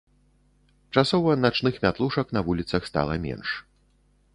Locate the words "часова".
0.97-1.37